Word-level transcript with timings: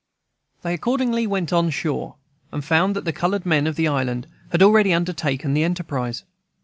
They 0.63 0.73
accordingly 0.73 1.27
went 1.27 1.53
on 1.53 1.69
shore, 1.69 2.15
and 2.51 2.65
found 2.65 2.95
that 2.95 3.05
the 3.05 3.13
colored 3.13 3.45
men 3.45 3.67
of 3.67 3.75
the 3.75 3.87
island 3.87 4.25
had 4.51 4.63
already 4.63 4.93
undertaken 4.95 5.53
the 5.53 5.63
enterprise. 5.63 6.23